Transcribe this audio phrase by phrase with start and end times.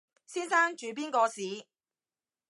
[0.25, 1.63] 先生住邊個巿？